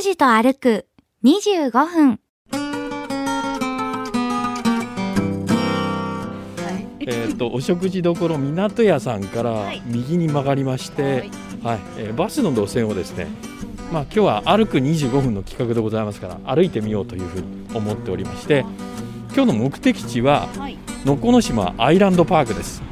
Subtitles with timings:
[0.00, 0.86] 拓司と歩く
[1.24, 2.20] 25分。
[7.00, 11.28] えー、とお食事どころ港屋さんから右に曲がりまして、
[11.62, 11.80] はい。
[11.98, 13.26] えーバスの路線をですね、
[13.92, 18.64] まあ、今日は歩く25分の企画でございますから歩いてみようというふうに思っておりまして
[19.34, 20.78] 今日の目的地ははい。
[21.04, 22.82] 能古島アイランドパークです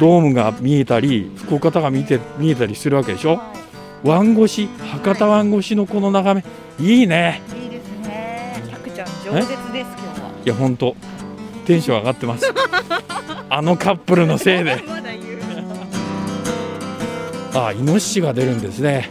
[0.00, 3.38] ドームが見えたり福岡タワ見て見えたりするわけでしょ？
[4.02, 6.42] 湾越し博多湾越しのこの眺
[6.78, 8.62] めいいねいいですね。
[8.70, 10.30] 百ちゃん饒舌です今日は。
[10.44, 10.96] いや本当
[11.66, 12.46] テンション上がってます
[13.50, 15.40] あのカップルのせいでまだ言う。
[17.52, 19.10] あイノシシが出るんですね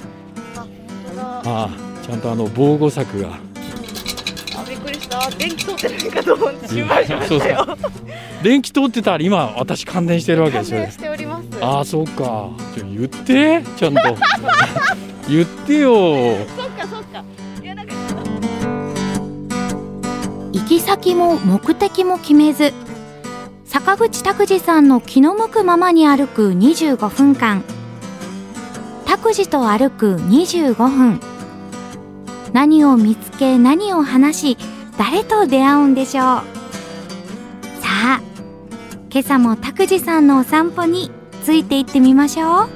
[0.56, 1.42] あ。
[1.46, 1.70] あ
[2.06, 3.38] ちゃんとあの防護柵が
[5.38, 7.78] 電気通ってないかと思って心配しましたよ。
[8.44, 11.46] 電気通ってたら今私感電してるわけですよ感電しております。
[11.62, 14.02] ああそうかちょ言ってちゃんと
[15.28, 17.24] 言ってよそっかそっか
[20.52, 22.74] 行き先も目的も決めず、
[23.66, 27.64] 坂口拓司さんの気の向くままに歩く25分間。
[29.06, 31.20] 拓司と歩く25分。
[32.54, 34.58] 何を見つけ何を話し、
[35.00, 36.26] 誰と出会うんでしょう？
[36.26, 36.44] さ
[37.88, 38.22] あ、
[39.10, 41.10] 今朝も拓司さんのお散歩に
[41.42, 42.70] ついて行ってみましょう。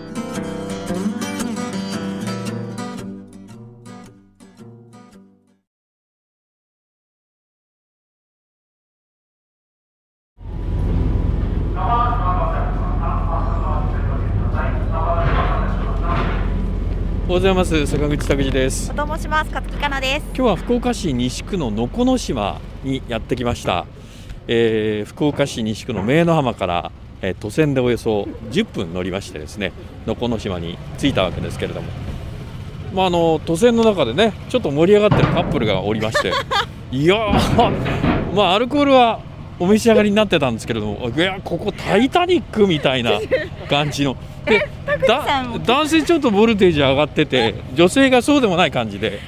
[17.33, 19.49] うございます坂口拓司ですと申します。
[19.51, 20.25] 勝木かなです。
[20.27, 23.87] 今日は福岡市西区の能古島にやってきました、
[24.47, 26.91] えー福岡市西区の明の浜から、
[27.23, 29.73] えー都線でおよそ10分乗りましてですね
[30.05, 31.87] 能古島に着いたわけですけれども
[32.93, 36.31] まああの都線の中でねちょっと盛り上がってるカップルがおりまして
[36.95, 39.19] いやーまあアルコールは
[39.63, 43.11] お召し上がりになってたんですけれどもいやここ「タイタニック」みたいな
[43.69, 44.17] 感じの。
[44.45, 44.67] で
[45.65, 49.19] 男性ちょっとボルテージ上がってて女性がそうでもない感じで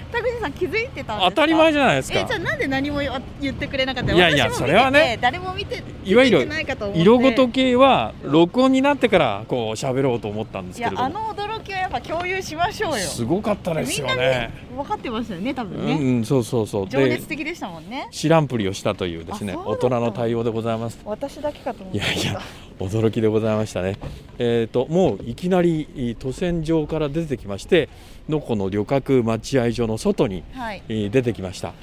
[0.45, 1.19] さん気づいてた。
[1.19, 2.19] 当たり前じゃないですか。
[2.19, 2.99] えじゃあなんで何も
[3.41, 6.49] 言ってくれなかったいやいやそれはね誰も見ていわゆる
[6.93, 11.33] 色ごと系は録音になってからこう喋ろうと思ったんですいやあけれども。
[11.33, 12.97] の驚きはやっぱ共有しましょうよ。
[12.97, 14.53] すごかったですよみんなね。
[14.75, 16.89] 分かってましたよね多う分ね、んうんそうそうそう。
[16.89, 18.07] で情熱的でしたもんね。
[18.11, 20.99] 知らんぷりをしたというですね大人の対応でございます。
[21.05, 22.39] 私だけかと思いやいや
[22.79, 23.97] 驚きでございましたね。
[24.37, 27.89] えっ、ともういきなりい都線上から出てきまして
[28.29, 30.83] のこの旅客待合所の外にはい。
[30.89, 31.73] えー出てきました。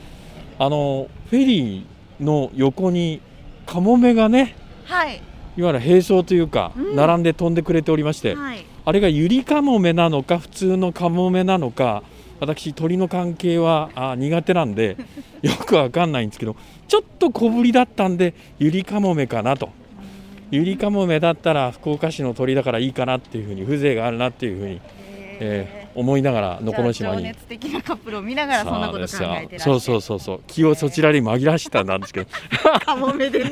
[0.58, 3.20] あのフェリーの横に
[3.66, 4.54] カモメがね
[4.84, 5.20] はい。
[5.56, 6.96] いわゆる並走というか、うん。
[6.96, 8.64] 並んで飛んでくれておりまして、はい。
[8.84, 12.02] あれがユリカモメなのか普通のカモメなのか
[12.40, 14.96] 私鳥の関係はあ苦手なんで
[15.42, 16.56] よくわかんないんですけど
[16.88, 19.68] ちょっと小ぶりだったんでユリカモメかなと。
[20.50, 24.80] ユリカモメだったら福岡市の鳥だからいいかなっていうふうに風情があるなっていうふうに、
[25.40, 27.24] えー思いながら能古島に。
[27.24, 30.40] 熱的なカップルを見ながらそんなこと考えてそうそうそうそう。
[30.46, 32.30] 気をそちらに紛らわしたんですけど。
[32.84, 33.50] カモメでね。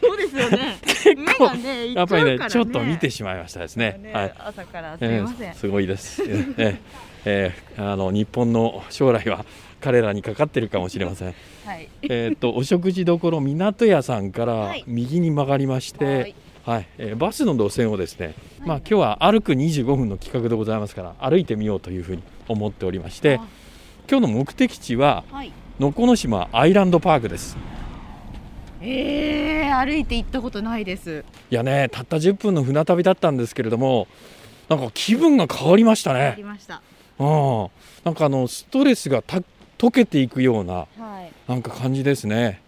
[0.00, 0.78] そうですよね。
[1.16, 3.98] 目構がねやっぱりねちょっと見てしまいましたですね。
[4.02, 4.34] ねはい。
[4.38, 6.22] 朝からすえみません、ーすごいです。
[6.22, 6.78] えーえー
[7.24, 9.44] えーあの日本の将来は
[9.80, 11.34] 彼らにかかってるかもしれません。
[11.64, 11.88] はい。
[12.02, 14.84] えーっとお食事どころ港屋さんからはい。
[14.86, 16.26] 右に曲がりまして、は
[16.64, 16.82] はい。
[16.82, 23.46] い、えーバスの路線をですね、まあ今日は歩く25分の企画でございますから歩いてみようというふうに思っておりましてあ、
[24.08, 25.52] 今日の目的地ははい。
[25.78, 27.56] 能古島アイランドパークです。
[28.82, 31.24] えー、歩いて行ったことないです。
[31.50, 34.06] いやね、たった10分の船旅だったんですけれども、
[34.68, 36.44] なんか気分が変わりましたあねり。
[36.44, 36.82] ました。
[37.18, 37.68] うん、
[38.04, 39.42] なんかあのストレスがた
[39.78, 40.86] 溶けていくようなは
[41.22, 41.32] い。
[41.48, 42.60] なんか感じですね。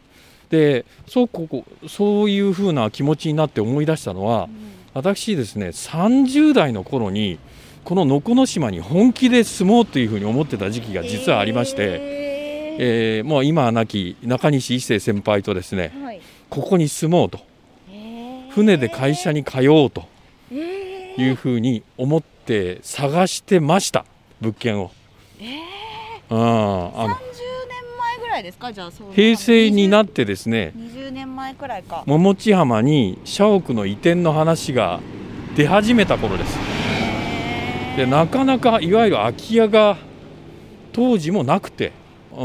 [0.52, 4.50] で、そうここそういう風な気持ちになって思い出したのは、
[4.92, 7.38] 私ですね、30代の頃に
[7.84, 16.20] この能古島に本気で住もうというふうに思ってた時期が実はありまして、ええーもう今は亡き中西一生先輩とですね、ーはい。
[16.50, 17.40] ここに住もうと、
[17.90, 18.50] えー。
[18.50, 20.04] 船で会社に通おうと。
[20.50, 24.04] えいうふうに思って探してました
[24.40, 24.90] 物件を。
[25.40, 25.44] え
[26.30, 27.51] うん、あの30年前ぐら
[28.38, 28.72] いですか？
[28.72, 32.02] じゃあ平成になっってですね20年前くらいか。
[32.06, 35.00] 桃地浜に社屋の移転の話が
[35.56, 36.58] 出始めた頃です。
[37.96, 39.98] でなかなかいわゆる空き家が
[40.92, 41.92] 当時もなくて
[42.32, 42.44] う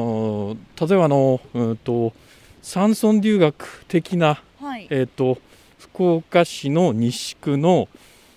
[0.54, 2.14] ん例えばあのうんと
[2.62, 4.88] 山村留学的な、はい。
[4.90, 5.38] えー、と
[5.80, 7.88] 福岡市の西区の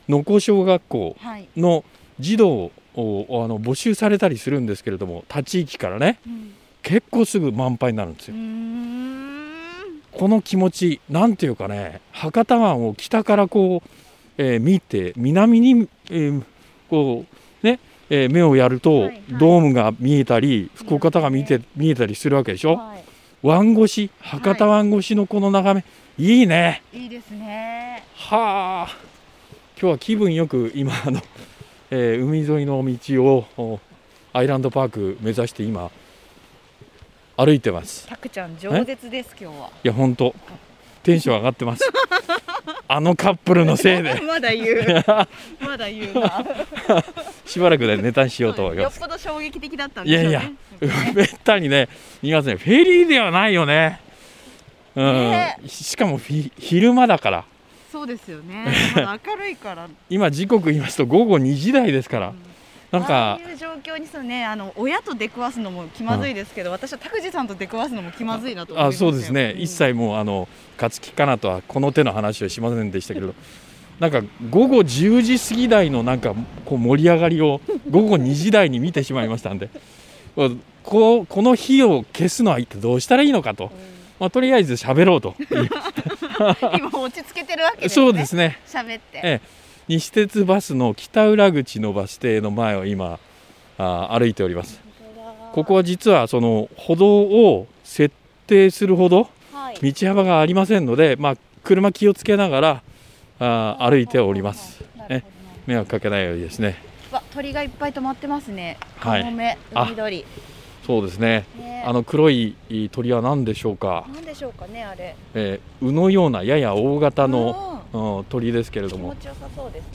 [0.08, 1.48] 能古小学校はい。
[1.56, 1.84] の
[2.20, 2.70] 児童を
[3.44, 6.18] あの募集されたりするんですけれども他地域からね。
[6.26, 8.34] うん結構すぐ満杯になるんですよ。
[10.12, 13.88] この気持ちなんていうかね博多湾を北からこう、
[14.38, 16.42] えー見て南に、えー
[16.88, 17.24] こ
[17.62, 17.78] うね、
[18.10, 19.22] えー目をやると、はいはい。
[19.38, 22.74] ドームが見えたり福岡が見て見えたりするわけでしょ？
[22.74, 22.96] は
[23.42, 25.84] 湾越し博多湾越しのこの眺め、
[26.18, 26.82] い、いね。
[26.92, 28.02] いいいですね。
[28.14, 28.96] はあ。
[29.80, 31.22] 今日は気分よく今あの、
[31.90, 33.80] えー海沿いの道をお
[34.32, 35.90] アイランドパーク目指して今
[37.42, 38.06] 歩いてます。
[38.06, 39.70] たくちゃん饒舌です今日は。
[39.82, 40.34] いや本当。
[41.02, 41.90] テンション上がってます。
[42.86, 44.20] あのカップルのせいで。
[44.20, 45.04] まだ言う。
[45.64, 46.44] まだ言うな。
[47.46, 48.82] しばらくでネタにしようと思いよ。
[48.82, 50.28] っますぽど衝撃的だったんでしょうね。
[50.28, 51.88] いやいやめったにね
[52.20, 54.00] 見ますねフェリーではないよね。
[54.94, 55.56] うん、ね。
[55.66, 57.44] しかも昼間だから。
[57.90, 58.66] そうですよね。
[58.94, 59.88] まだ明るいから。
[60.10, 62.34] 今時刻言いますと午後2時台ですから
[62.90, 69.10] なんあかあいう状況にそうねあの親と出くわすのも気まずいですけど、私は拓司さんと出くわすのも気まずいなとあますよ。
[69.10, 69.60] そうですね、ん。
[69.60, 70.48] 一切もうあの
[70.80, 73.34] 勝木かなとはこの手の話をしませんでしたけど
[74.00, 76.34] なんか午後10時過ぎ台のなんか
[76.64, 77.60] こう盛り上がりを
[77.90, 79.68] 午後2時台に見てしまいましたんで
[80.82, 83.70] こうこの火を消すのは一体どうしたらいいのかと、
[84.18, 85.36] まあ、とりあえず喋ろうと
[86.76, 88.06] 今落ち着けてるわけですね。
[88.06, 88.58] そうですね。
[88.66, 89.59] 喋って、ええ
[89.90, 93.18] 西鉄バスの北裏口のバス停の前を今
[93.76, 94.80] あ歩いております。
[95.52, 98.14] ここは実はその歩道を設
[98.46, 99.92] 定するほどはい。
[99.92, 102.82] 道幅がありませんので、まあ、車気をつけながら
[103.40, 104.80] あ歩いております。
[104.96, 105.24] なるほどなる
[105.66, 106.76] 迷惑かけないようにですね。
[107.34, 108.78] 鳥がいっぱい止まってますね。
[108.98, 109.22] はい。
[109.24, 110.24] カモメあ海鳥
[110.90, 111.46] そうですね。
[111.56, 111.84] ね。
[111.86, 112.56] あの黒い
[112.90, 115.14] 鳥は何でしょうか、なんでしょうかねあれ。
[115.34, 118.16] えー、ウのようなやや大型の、うん。
[118.18, 119.14] うん鳥ですけれども。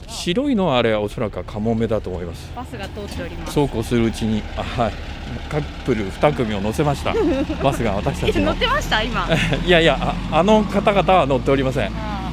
[0.06, 2.50] 白いのはあれはおそらくはカモメだと思います。
[2.56, 3.52] バスが通っております。
[3.54, 4.92] そうこうするうちにあはい。
[5.50, 7.14] カップル2組を乗せました。
[7.62, 8.46] バスが私たちの。
[8.46, 9.26] 乗ってました今？
[9.66, 11.86] いやいやああの方々は乗っておりません。
[11.88, 12.30] あ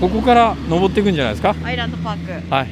[0.00, 1.50] ここから登っていくんじゃないですか？
[1.50, 2.54] ーアイランドパーク。
[2.54, 2.68] はい、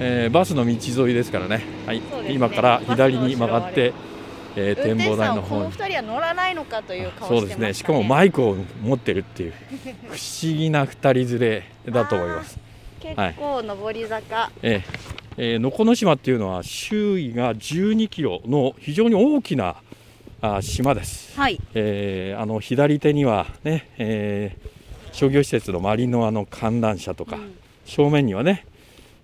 [0.00, 1.98] えーバスの道沿いですからね、はい。
[1.98, 2.04] ね。
[2.30, 3.92] 今から左に曲がって、
[4.54, 5.70] えー展望台の方に。
[5.72, 7.74] 二人は乗らないのかという顔そうですね。
[7.74, 9.52] しかもマイクを持ってるっていう
[10.08, 12.58] 不思議な2人連れだと思います、
[13.00, 14.82] 結構上り坂、えー
[15.36, 19.76] えー、能古島っていうのは周囲が12キロの非常に大きな
[20.40, 21.60] あ島です、はい。
[21.74, 24.78] えーあの左手にはね、えー
[25.10, 27.54] 商業施設のマリノアの観覧車とか、うん。
[27.84, 28.66] 正面にはね、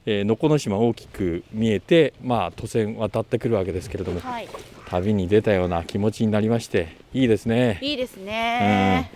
[0.06, 4.48] えー、能古島大きく見えて、まあ、渡船渡ってくるわけですけれどもはい。
[4.86, 7.78] 旅に出たような気持ちになりましていいですね。
[7.80, 9.10] いいですね、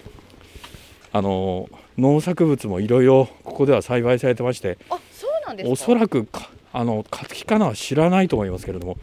[1.12, 1.68] あの
[1.98, 5.72] 農作物もいろいろここでは栽培されてましてあそうなんですか？
[5.72, 8.96] おそらくかあの勝木かなは知らないと思いますけれども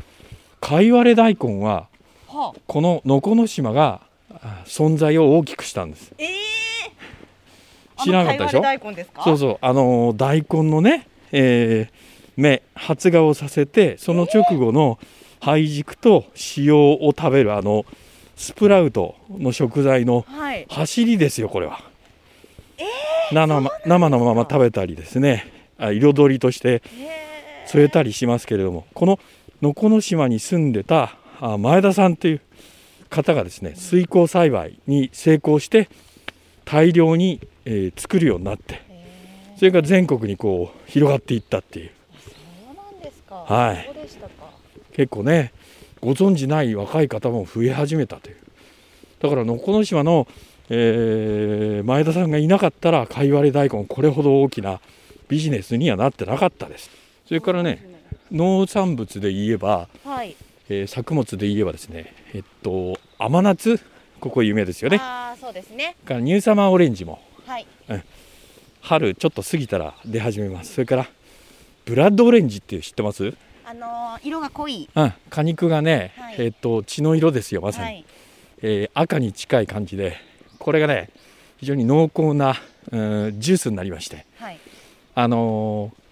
[0.61, 1.87] 貝割れ大根は
[2.27, 4.01] はあ、この能古島が
[4.31, 6.13] あ存在を大きくしたんです。
[6.17, 6.27] ええ
[8.03, 8.61] 知らなかったでしょ？
[8.61, 9.23] 大根ですか？
[9.23, 9.57] そうそう。
[9.61, 14.99] あのー大根のね、えー芽発芽をさせてその直後の
[15.39, 16.25] 胚軸と
[16.57, 17.85] 塩を食べるあの
[18.35, 20.65] スプラウトの食材のはい。
[20.69, 21.79] 走りですよこれは、
[23.31, 25.49] 生の生のまま食べたりですね。
[25.77, 29.19] あ彩りとしてへ添えたりしますけれどもこの
[29.61, 32.41] 能古島に住んでたあ前田さんという
[33.09, 35.89] 方がですね水耕栽培に成功して
[36.63, 38.84] 大量に、えー作るようになってえ
[39.57, 41.91] それが全国にこう広がっていったっていう。
[42.13, 43.35] そうなんですか。
[43.35, 43.89] はい。
[44.93, 45.53] 結構ね
[46.01, 48.37] ご存じない若い方も増え始めたという。
[49.19, 50.27] だから能古島の、
[50.69, 54.79] えー前田さんがいなかったら貝割れ大根これほど大きな
[55.27, 56.89] ビジネスにはなってなかったです。
[57.27, 57.81] それからね
[58.31, 60.35] 農産物で言えば、はい。
[60.69, 63.79] えー作物で言えばですねえっと甘夏？
[64.19, 64.97] ここ有名ですよね。
[65.01, 65.95] ああそうですね。
[66.05, 67.21] からニューサマーオレンジも。
[67.45, 67.67] はい
[68.85, 70.73] 春ちょっと過ぎたら出始めます。
[70.73, 71.07] それから
[71.85, 73.33] ブラッドオレンジって知ってます？
[73.65, 74.87] あのー色が濃い。
[74.93, 76.35] うん、果肉がね、はい。
[76.37, 78.05] えっと血の色ですよまさに、はい。
[78.61, 80.17] えー赤に近い感じで
[80.59, 81.09] これがね
[81.57, 82.55] 非常に濃厚な、
[82.91, 84.25] うん、ジュースになりまして。
[84.37, 84.59] はい。
[85.15, 86.05] あのー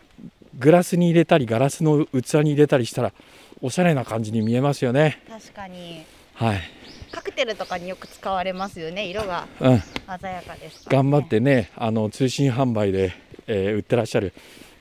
[0.59, 3.11] グラスに入れたりガラスの器に入れたりしたら
[3.61, 5.19] おしゃれな感じに見えますよね。
[5.29, 6.03] 確かに。
[6.35, 6.61] はい、
[7.13, 9.05] カクテルとかによく使われますよね。
[9.05, 13.13] 色がうん、鮮やかですからね、頑張ってねあの通信販売で、
[13.47, 14.33] えー売ってらっしゃる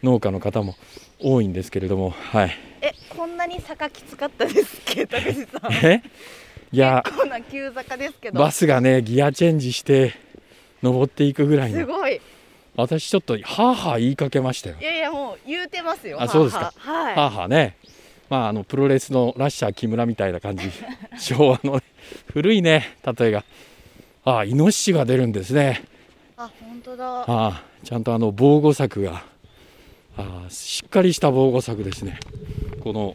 [0.03, 0.75] 農家の方も
[1.21, 2.51] 多いんですけれどもはい。
[2.81, 5.73] えこんなに坂きつかったですっけ高橋さん。
[5.87, 6.03] え？
[6.73, 7.03] いや。
[7.05, 8.41] 結構な急坂ですけど。
[8.41, 10.15] バスがねギアチェンジして
[10.83, 11.79] 登っていくぐらいの。
[11.81, 12.21] すごい。
[12.75, 14.77] 私ちょっとはあはあ言いかけましたよ。
[14.81, 16.21] いやいやもう言うてますよ。
[16.21, 16.73] あそうですか。
[16.77, 17.77] はあはあね
[18.33, 20.71] まああのプロレスのラッシャー木村みたいな感じ。
[21.21, 21.83] 昭和のね
[22.33, 23.45] 古いね例えが。
[24.25, 25.85] ああイノシシが出るんですね。
[26.39, 27.21] あ本当だ。
[27.21, 29.23] ああちゃんとあの防護柵が。
[30.17, 32.19] ああしっかりした防護柵ですね。
[32.83, 33.15] この。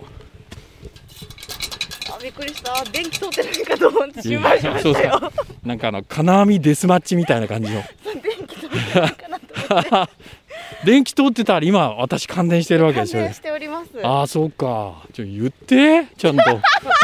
[2.15, 2.83] あびっくりした。
[2.91, 5.31] 電気通ってないかと思って心配しましたよ。
[5.65, 7.81] なんかあの金網デスマッチみたいな感じの。
[8.21, 10.13] 電気通ってないかなと思って
[10.87, 13.25] 電気通ってたら今私感電してるわけですよね。
[13.25, 13.89] 感電しております。
[14.07, 15.03] ああそうか。
[15.11, 16.07] ちょ言って。
[16.17, 16.43] ちゃんと。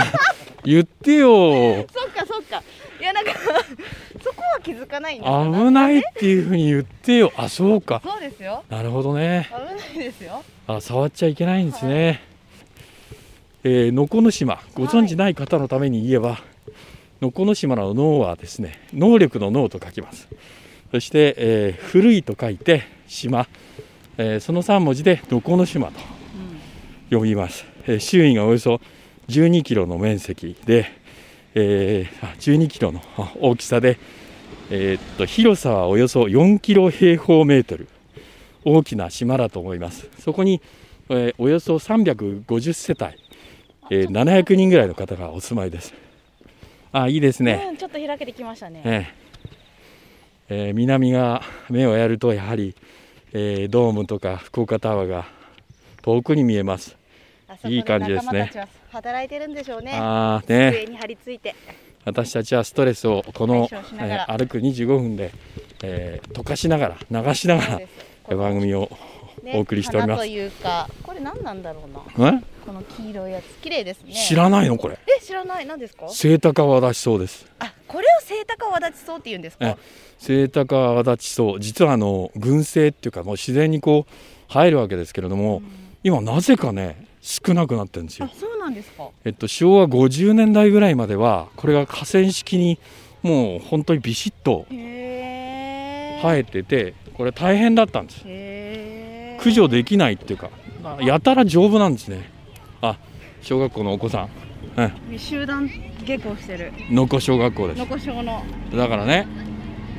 [0.64, 1.86] 言ってよ。
[1.92, 2.64] そっかそっか。
[3.02, 3.34] いやなんか
[4.24, 7.34] そこは気づかないんですよ危ないっていうふうに言ってよ。
[7.36, 8.02] あそうか。
[8.06, 8.64] そうですよ。
[8.70, 9.50] なるほどね。
[9.52, 10.42] 危ないですよ。
[10.68, 12.22] あ触っちゃいけないんですね、
[13.66, 14.62] えー能古の島。
[14.76, 16.42] ご存知ない方のために言えば、
[17.22, 20.30] 能古の島の脳はですね能力の脳と書きます。
[20.92, 23.48] そして、えー古いと書いて島、
[24.18, 26.00] えーその3文字で能古の島と
[27.12, 28.82] 呼びます、えー周囲がおよそ
[29.30, 30.88] 12キロの面積で、
[31.56, 33.98] えーあ12キロのあ大きさで、
[34.70, 37.88] えーっと広さはおよそ4キロ平方メートル。
[38.66, 40.08] 大きな島だと思います。
[40.20, 40.62] そこに、
[41.10, 43.16] えーおよそ350世帯、
[43.90, 45.94] えー700人ぐらいの方がお住まいです。
[46.94, 48.82] あいいですね、うんちょっと開けてきましたね。
[48.86, 49.08] え
[50.50, 52.76] ええー南が目をやるとやはり、
[53.34, 55.26] えードームとか福岡タワーが
[56.02, 56.96] 遠くに見えます。
[57.66, 58.52] いい感じですね。
[58.92, 59.94] 働いてるんでしょうね。
[59.94, 60.72] ああね。
[60.72, 61.56] 机に張り付いて。
[62.06, 65.32] 私たちはストレスをこの、えー歩く25分で、
[65.84, 67.80] えー溶かしながら流しなが
[68.30, 68.90] ら番組を
[69.42, 70.20] ねお送りしております。
[70.20, 71.84] 花というかこれ何なんだろ
[72.18, 72.30] うな。
[72.30, 72.44] え？
[72.66, 73.46] この黄色いやつ。
[73.62, 74.14] 綺麗ですね。
[74.14, 75.00] 知らないのこれ。
[75.20, 75.66] え知らない。
[75.66, 76.08] 何ですか？
[76.10, 77.46] セイタカアワダチソウです。
[77.60, 79.66] あこれをセイタカワダチソウって言うんですか？
[79.68, 79.78] え
[80.18, 84.14] セイタカアワダチソウ実はあの群生っていうかもう自然にこう
[84.54, 85.62] 生えるわけですけれども、
[86.04, 88.26] 今なぜかね少なくなってるんですよ。
[88.26, 89.10] あそうなんですか。
[89.26, 92.80] えっと、昭和50年代ぐらいまではこれが河川敷に
[93.22, 94.78] もう本当にビシッと生
[96.38, 98.20] えててこれ大変だったんです。
[99.38, 100.50] 駆除できないっていうか
[101.02, 102.30] やたら丈夫なんですね。
[102.82, 102.98] あ
[103.42, 104.30] 小学校のお子さん。
[105.18, 105.70] 集団
[106.04, 106.74] 下校してる。
[106.90, 108.44] 能古小学校でのこしょうの。
[108.70, 109.28] すだからね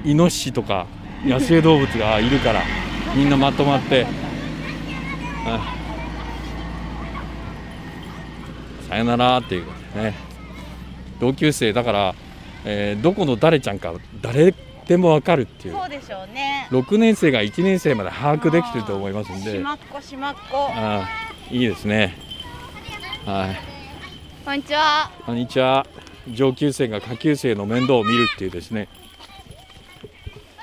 [0.04, 0.86] イノシシとか
[1.24, 2.62] 野生動物がいるから
[3.14, 4.06] みんなまとまって。
[8.88, 10.14] さよならっていうことでね。
[11.20, 12.14] 同級生だから、
[12.64, 14.54] えーどこの誰ちゃんか誰
[14.86, 15.74] でもわかるっていう。
[15.74, 16.68] そうでしょうね。
[16.70, 19.52] 6年生が1年生まで把握できてると思いますんで。
[19.52, 20.70] しまっこしまっこ。
[20.74, 22.14] あーいいですね。
[23.26, 23.73] はい
[24.44, 25.10] こんにちは。
[25.24, 25.86] こんにちは。
[26.30, 28.88] 上級生が下級生の面倒を見るっていうですね。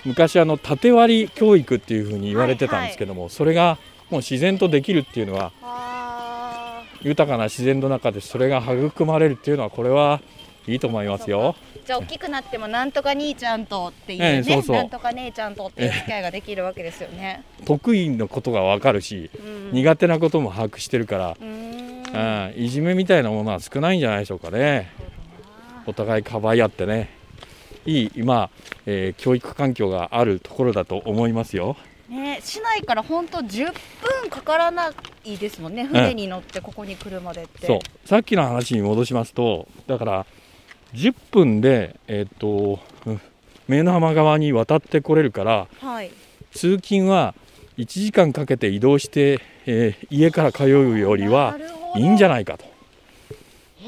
[0.05, 3.79] 昔あの縦割り教育っていうふうに言われてたんですけども、それが
[4.11, 6.83] もう自然とできるっていうのはあ。
[7.01, 10.21] 豊かな自然の中でそれが育まれるっていうのはこれは
[10.67, 11.55] いいと思いますよ。
[11.83, 14.75] ーじゃあ大きくなってもなんとか兄ちゃんとっていうね、ええそうそう。
[14.75, 17.43] なんとか姉ちゃんとっていう付き合いができるわけですよね。
[17.65, 19.71] 得意のことがわかるし、うん。
[19.71, 21.43] 苦手なことも把握してるから、う
[22.13, 24.91] うん、いじめみたいなものは少ないんじゃないでしょうかね。
[25.85, 27.09] お互いかばい合ってね
[27.85, 28.49] いい今、
[28.85, 31.75] えー教育環境があるところだと思いますよ。
[32.09, 33.73] ね、市内から本当10
[34.21, 34.91] 分かからな
[35.23, 37.65] いですもんね、船に乗ってここに来るまでって。
[37.65, 40.25] そうさっきの話に戻しますとだから
[40.93, 43.21] 10分で、えっとうん
[43.67, 46.11] 目の浜側に渡ってこれるからはい、
[46.51, 47.33] 通勤は
[47.77, 51.55] 1時間かけて移動して、えー家から通うよりは
[51.95, 52.65] ないいんじゃないかと。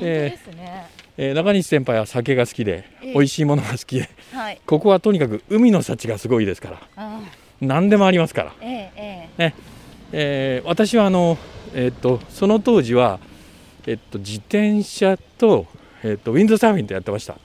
[0.02, 3.14] えー中西先輩は酒が好きでええ。
[3.14, 6.80] 美味しいものが好きではい、ここはとにかく海の幸がすごいですから。
[6.96, 7.20] あ
[7.62, 9.54] 何でもありますから、ーえええ。
[10.12, 11.38] えー私はあの、
[11.76, 13.20] えっとその当時は、
[13.86, 15.68] えっと自転車と,、
[16.04, 17.36] えっとウィンドサーフィンとやってました。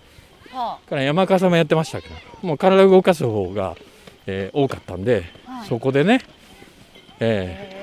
[0.50, 3.76] えはから山笠もやってましたけどもう体を動かす方が、
[4.26, 6.22] えー多かったんで、あ、はい、そこでね、
[7.20, 7.72] えええ。
[7.72, 7.77] 意ー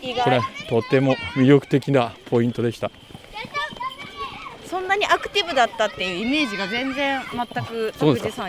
[0.00, 2.90] これ外とても魅力的なポイントでした。
[4.66, 7.92] そんなにアクティブだったっていうイメージが全然全く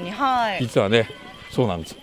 [0.02, 0.60] にはい。
[0.62, 1.10] 実はね
[1.50, 1.96] そうなんです、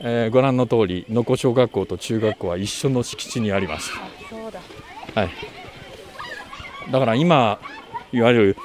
[0.00, 3.92] えーご覧の通り能古小学校と中学校は一緒の敷地にあります。
[3.94, 4.60] あそうだ。
[5.14, 5.30] はい。
[6.90, 7.60] だから今
[8.12, 8.56] いわゆる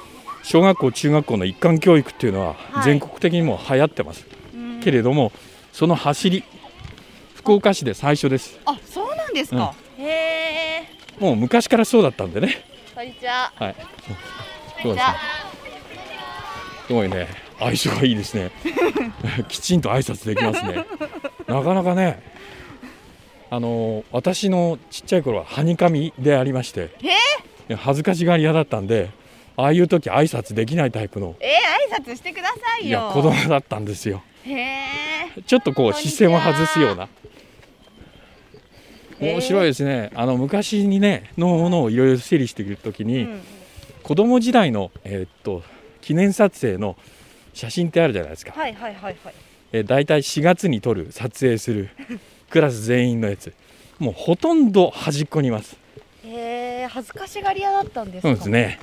[0.42, 2.84] 小学校中学校の一貫教育っていうのははい。
[2.84, 4.80] 全国的にも流行ってます、うん。
[4.80, 5.30] けれども
[5.72, 6.42] その走り
[7.34, 8.58] 福岡市で最初です。
[8.64, 10.88] あそうなんですか、へえ
[11.18, 12.54] もう昔からそうだったんでね。
[12.94, 13.52] こんにちは。
[13.54, 13.76] はい。
[14.82, 15.16] こんにちは
[16.86, 17.28] すごいね。
[17.58, 18.50] 相性がいいですね。
[19.48, 20.84] きちんと挨拶できますね。
[21.46, 22.22] なかなかね
[23.50, 26.90] あの私のちっちゃい頃ははにかみでありまして。
[27.68, 27.74] え？
[27.74, 29.10] 恥ずかしがり屋だったんで
[29.56, 31.34] ああいう時挨拶できないタイプの。
[31.40, 34.22] えー、挨拶してくださいいよや子供だったんですよ。
[34.44, 37.08] へえちょっとこう視線を外すような
[39.20, 40.10] 面白いですね。
[40.14, 43.40] あの昔にねのものをいろいろ整理している時に、うん
[44.02, 45.64] 子供時代の、えーっと
[46.00, 46.96] 記念撮影の
[47.52, 49.34] 写真ってあるじゃないですか、はいはいはいはい。
[49.72, 51.88] えー、大体4月に撮る撮影する
[52.48, 53.52] クラス全員のやつ。
[53.98, 55.76] もうほとんど端っこにいます。
[56.24, 58.28] へえ恥ずかしがり屋だったんですか？
[58.28, 58.78] そうですね、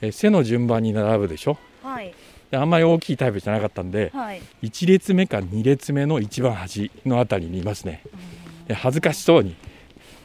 [0.00, 1.56] えー背の順番に並ぶでしょ？
[1.84, 2.12] はい。
[2.50, 4.42] であんまり大きいタイプじゃなかったんではい。
[4.64, 8.02] 1列目か2列目の一番端のあたりにいますね。
[8.04, 8.39] えー
[8.74, 9.54] 恥ずかしそうに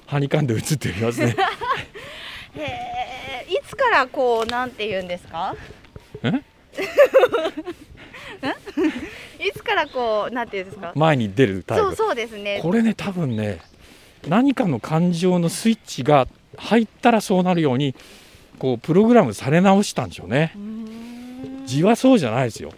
[0.06, 1.36] はにかんで写っていますね。
[3.48, 5.56] いつからこうなんて言うんですか？
[6.24, 6.30] え？
[9.48, 10.92] いつからこうなんて言うんですか？
[10.96, 11.86] 前に出るタイプ。
[11.86, 12.60] そうそうですね。
[12.62, 13.60] これね多分ね
[14.28, 17.96] 何かの感情のスイッチが入ったらそうなるように
[18.60, 20.54] こうプログラムされ直したんでしょうね。
[21.66, 22.72] 字はそうじゃないですよ、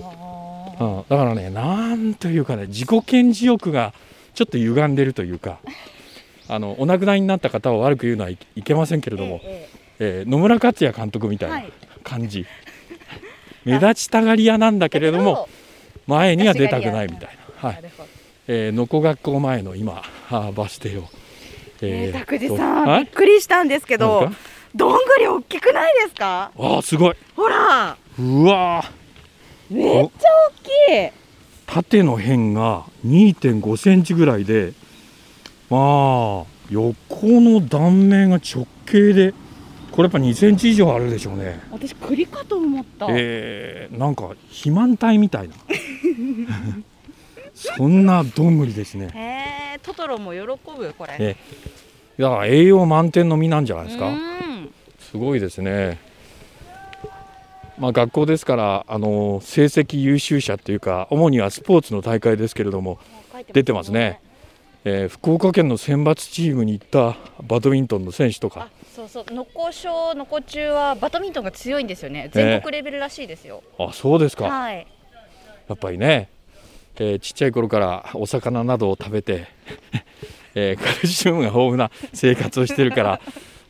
[0.00, 3.04] うん、だからねなんというかね自己顕
[3.34, 3.94] 示欲が
[4.36, 5.58] ちょっと歪んでるというか
[6.46, 11.72] あのお亡くなりになった方を悪く言うのはいいけませんけれども、ええー野村克也監督みたいなはい。
[12.04, 12.46] 感じ、
[13.64, 15.48] 目立ちたがり屋なんだけれども
[16.06, 17.30] 前には出たくないみたい
[17.62, 17.82] な、はい。
[18.46, 21.04] えー、能古学校前の今あーバス停を、
[21.80, 23.04] えー、さん、はい？
[23.04, 24.30] びっくりしたんですけど
[24.74, 26.52] どんぐり大きくないですか？
[26.56, 27.14] あーすごい。
[27.34, 27.96] ほら。
[28.18, 29.74] うわー。
[29.74, 30.28] めっちゃ
[30.92, 31.12] 大きい
[31.66, 34.72] 縦の辺が2.5センチぐらいで
[35.68, 39.34] まあ横の断面が直径で
[39.90, 41.60] これやっぱ2センチ以上あるでしょうね。
[41.70, 45.54] 私栗かと思った、えー、なんか肥満体みたいな。
[47.54, 49.08] そんなどんぐりですね。
[49.14, 51.16] へえトトロも喜ぶこれ。
[51.18, 51.36] え
[52.18, 54.08] だから栄養満点の実なんじゃないですか。
[54.08, 54.70] うん。
[54.98, 55.98] すごいですね。
[57.78, 62.98] まあ、学校ですからあの成績優秀者というか主にはスポーツの大会ですけれども、
[63.52, 64.20] 出てますね。
[64.84, 69.24] えー福岡県の選抜チームに行ったバドミントンの選手とあかそうそう。
[69.30, 72.30] 能古小能古中はバドミントンが強いんですよね。
[72.32, 74.44] 全国レベルらしいですよ、あそうですか。
[74.46, 74.86] はい。
[75.68, 76.28] やっぱりね、
[76.96, 79.46] えーちっちゃい頃からお魚などを食べて、
[80.54, 83.20] えーカルシウムが豊富な生活をしてるから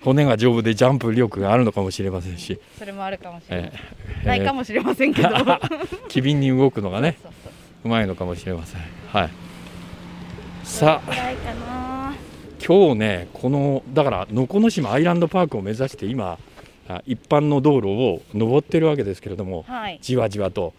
[0.07, 5.29] 骨が丈夫でジャンプ力があるのかもしれませんし、それもあるかもしれない、えーないかもしれませんけど、
[6.09, 7.29] 機敏に動くのがねそ
[7.85, 8.81] うまいのかもしれません。
[9.13, 9.31] はい。
[10.63, 12.13] さあ。
[12.65, 16.39] 今日ねこのだから能古島アイランドパークを目指して今
[16.89, 19.99] あ一般の道路を登ってるわけですけれどもはい。
[20.01, 20.73] じわじわと。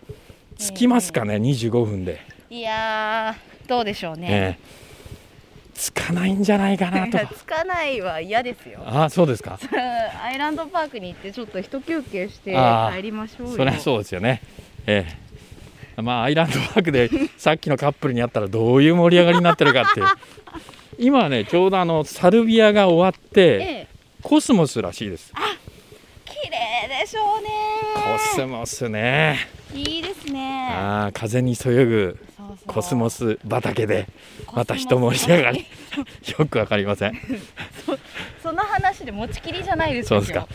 [0.57, 4.86] 着きますかね、25分で、いやーどうでしょうね、ええ
[5.77, 7.19] 着かないんじゃないかなと。
[7.35, 8.81] つかないは嫌ですよ。
[8.85, 9.59] あそうですか。
[10.23, 12.51] アイランドパークに行ってちょっと一休憩して
[12.95, 13.55] 帰りましょうよ。
[13.55, 14.41] そりゃそうですよね。
[14.87, 15.05] え
[15.97, 16.01] え。
[16.01, 20.07] まあアイランドパークで さっきのカップルに会ったらどういう盛り上がりになってるかっていう。
[20.99, 23.87] 今ねちょうどあのサルビアが終わってええ。
[24.23, 25.31] コスモスらしいです。
[26.25, 27.49] 綺麗でしょうね。
[27.95, 29.47] コスモスね。
[29.73, 30.69] いいですね。
[30.71, 32.26] あー風にそよぐ
[32.65, 33.37] コスモス。
[33.49, 34.07] 畑で
[34.53, 35.65] また一盛り上がり。
[36.39, 37.13] よくわかりません。
[38.43, 40.21] その話で持ちきりじゃないですよ。
[40.21, 40.47] そうですか。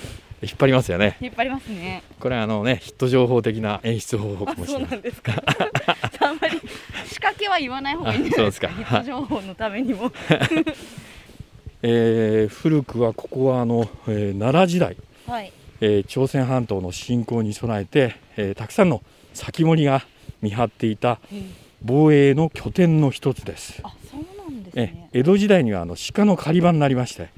[0.42, 1.16] 引っ張りますよね。
[1.20, 2.02] 引っ張りますね。
[2.18, 4.90] これはあのねヒット情報的な演出方法かもしれない。
[4.90, 5.32] なんですか。
[6.20, 6.60] あんまり
[7.06, 8.68] 仕掛けは言わない方がいいんじゃですか。
[8.68, 8.88] あそうですか。
[8.88, 10.10] ヒット情報のためにも。
[11.84, 15.52] えー古くはここはあの、えー奈良時代、はい。
[15.80, 19.02] えー朝鮮半島の侵攻に備えて、えーたくさんの
[19.34, 20.04] 先森が
[20.40, 21.18] 見張っていた
[21.84, 27.28] 防衛の拠点の一つです、あそうなんですえね江戸時代にはあの鹿の狩り場になりまして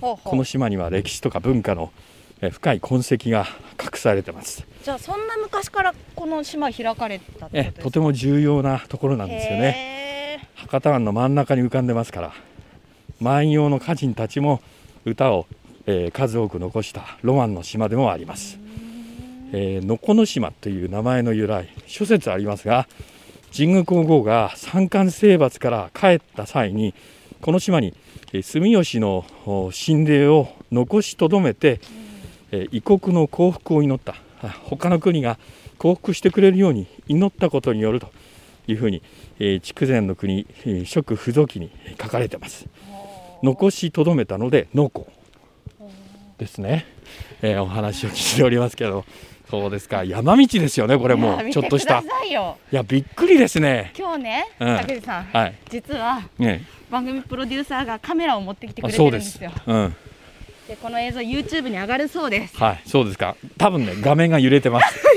[0.00, 1.92] この島には歴史とか文化の、
[2.40, 3.46] えー深い痕跡が
[3.82, 4.64] 隠されてます。
[4.84, 9.58] じゃあそんな昔からこの島開かれたえとても重要なところなんですよね。
[9.58, 12.32] ね博多湾の真ん中に浮かんでますから
[13.20, 14.60] 万葉の歌人たちも
[15.04, 15.46] 歌を、
[15.86, 18.58] えー数多く残したロマンの島でもあります、
[19.52, 22.86] えー、のこの島という名前の由来諸説ありますが
[23.54, 26.94] 神宮皇后が三冠征伐から帰った際に
[27.40, 27.94] この島に、
[28.32, 31.80] えー住吉のお神霊を残しとどめて、
[32.50, 34.16] えー異国の幸福を祈った。
[34.42, 35.38] あ他の国が
[35.78, 38.10] 幸福してくれるように祈ったことによると
[38.66, 39.02] いうふうに、
[39.38, 42.66] えー筑前の国、えー諸不土記に書かれてます。
[43.42, 45.06] 残しとどめたので農耕
[46.38, 46.86] ですね、
[47.40, 49.04] えーお話を聞いておりますけど
[49.50, 50.04] そうですか。
[50.04, 52.00] 山道ですよねこれもちょっとした。
[52.00, 52.04] い
[52.70, 53.92] やびっくりですね。
[53.96, 54.76] 今日ね、うん。
[54.76, 55.54] 竹内さん、はい。
[55.70, 56.64] 実はね。
[56.90, 59.52] 番組プロデューサーがカメラを持ってきてくれてるんですすよ。
[59.66, 59.96] うん。
[60.68, 62.56] でこの映像 YouTube に上がるそうです。
[62.58, 63.36] はいそうですか。
[63.56, 65.02] 多分ね画面が揺れてます。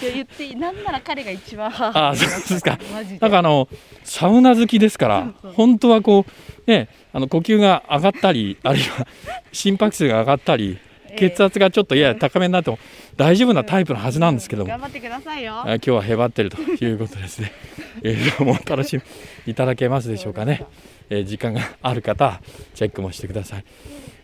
[0.00, 2.78] で言ってなんなら彼が一番あそうですか。
[3.20, 3.68] なんかあの
[4.04, 6.24] サウナ好きですから本当はこ
[6.66, 9.06] うねあの呼吸が上がったりあるいは
[9.52, 12.78] 心拍数が上がったりええ 血圧がちょっとやや高めになっても
[13.16, 15.54] 大丈夫なタイプのはずなんですけども、頑張ってくださいよ。
[15.60, 17.52] あ今日はへばってるということですね。
[18.02, 19.02] 映像もお楽しみ
[19.46, 20.64] いただけますでしょうかね。
[21.10, 22.40] えー時間がある方は
[22.74, 23.64] チェックもしてください。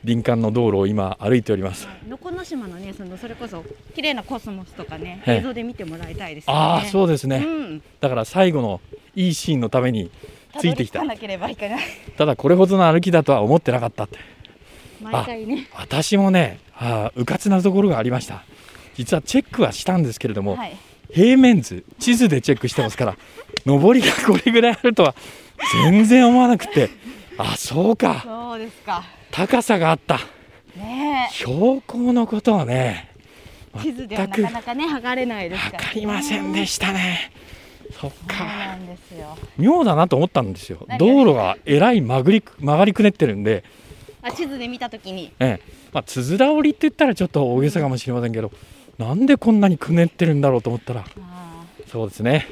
[0.04, 1.88] 林間の道路を今歩いております。
[2.08, 6.58] のこの島のねそのそれこそ綺麗なコスモスとかねええ映像で見てもらいたいですよね。
[6.58, 7.38] ああそうですね。
[7.44, 7.82] うん。
[8.00, 8.80] だから最後の
[9.16, 10.10] いいシーンのために
[10.58, 11.02] ついてきた。
[12.16, 14.18] ただこれほどの歩きだとは思ってなかったって。
[15.00, 15.68] 毎回ね。
[15.74, 18.44] 私もね、あーうかつなところがありました。
[18.94, 20.76] 実はチェックはしたんですけれども、はい。
[21.12, 23.16] 平面図地図でチェックしてますから
[23.64, 25.14] 上りがこれぐらいあるとは
[25.82, 26.90] 全然思わなくて
[27.38, 29.04] あそうかそうですか。
[29.30, 30.20] 高さがあった
[30.76, 33.08] ね標高のことをね
[33.76, 33.80] え。
[33.82, 35.78] 地図ではなかなかね剥がれないですから、ね。
[35.78, 37.32] 分かりませんでししたね
[38.00, 39.36] そっかなんですよ。
[39.56, 43.64] 妙だなと思ったんですよ何道路がえらい曲がりくねってるんで、
[44.28, 45.32] あ地図で見たときに。
[45.38, 45.72] ええ。
[45.92, 48.52] まあ、つづら折りって言ったらちょっと大げさかもしれませんけど
[48.98, 52.46] なんでこんなにくねってるんだろうと思ったらあそうですね。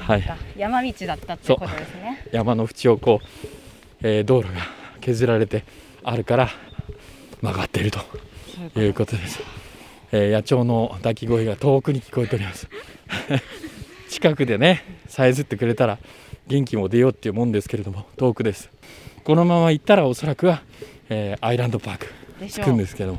[0.00, 0.24] はい。
[0.56, 2.26] 山道だったってことですね。
[2.32, 3.26] 山の縁をこう、
[4.02, 4.60] えー道路が
[5.00, 5.64] 削られて
[6.04, 6.48] あるから
[7.42, 8.04] 曲がっているとそ
[8.60, 9.40] ういうこということです、
[10.12, 12.68] えー野鳥の鳴き声が遠くに聞こえております。
[14.08, 15.98] 近くでねさえずってくれたら
[16.46, 18.70] 元気も出ようっていうもんですけれども遠くです
[19.28, 20.62] このまま行ったらおそらくは、
[21.10, 22.06] えーアイランドパーク
[22.48, 23.18] 着くんですけども、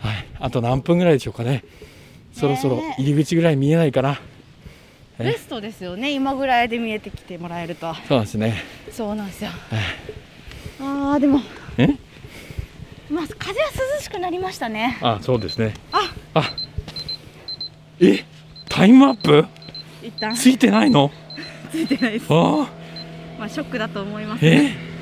[0.00, 1.62] はい、あと何分ぐらいでしょうかね。
[2.32, 4.18] そろそろ入り口ぐらい見えないかな。
[5.20, 6.10] えベストですよね。
[6.10, 7.94] 今ぐらいで見えてきてもらえると。
[7.94, 8.56] そうなんですね。
[8.90, 9.50] そうなんですよ。
[10.80, 11.38] ああでも。
[11.78, 11.86] え？
[13.08, 14.98] まあ風は涼しくなりましたね。
[15.02, 15.74] あそうですね。
[15.92, 16.00] あ。
[16.34, 16.50] あ。
[18.00, 18.24] え？
[18.68, 19.46] タイムアップ？
[20.02, 20.34] 一旦。
[20.34, 21.12] ついてないの？
[21.70, 22.26] ついてないです。
[22.28, 22.68] あ
[23.38, 24.92] まあショックだと思います、え？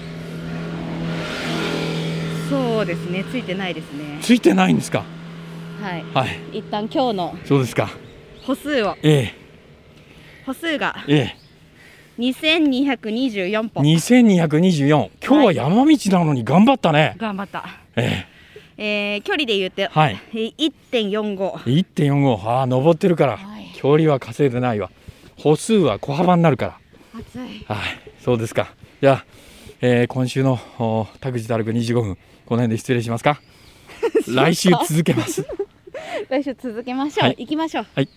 [2.52, 3.24] そうですね。
[3.30, 4.18] ついてないですね。
[4.20, 5.04] ついてないんですか？
[5.82, 6.04] はい。
[6.14, 6.58] はい。
[6.58, 7.90] 一旦今日のそうですか。
[8.46, 8.96] 歩数を。
[9.02, 9.32] え
[10.46, 11.42] 歩数がええ。
[12.18, 13.80] 2224え歩。
[13.80, 17.64] 2224今日は山道なのに頑張ったね、頑張った。
[17.96, 18.26] え
[18.76, 19.16] え。
[19.18, 20.18] ー、距離で言うと、えはい。
[20.32, 20.54] えー、
[20.92, 21.52] 1.45。
[21.64, 23.66] 1.45ああ登ってるから、はい。
[23.76, 24.90] 距離は稼いでないわ。
[25.36, 26.78] 歩数は小幅になるから。
[27.20, 27.64] 暑い。
[27.66, 27.78] はい。
[28.22, 28.72] そうですか。
[29.00, 29.24] じゃあ、
[29.80, 32.18] えー今週のお田口たるく25分
[32.52, 33.40] この辺で失礼しますか？
[34.28, 35.42] 来週続けます
[36.28, 37.28] 来週続けましょう。
[37.28, 37.86] はい行きましょう。
[37.94, 38.08] はい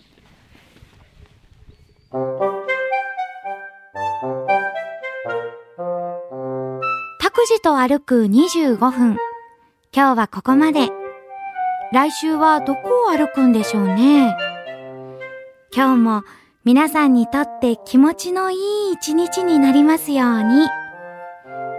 [7.20, 9.16] 拓司と歩く25分。
[9.94, 10.88] 今日はここまで。
[11.92, 14.36] 来週はどこを歩くんでしょうね。
[15.74, 16.22] 今日も
[16.64, 18.56] 皆さんにとって気持ちのい
[18.90, 20.66] い一日になりますように。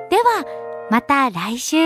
[0.10, 0.46] では、
[0.89, 1.78] また来週。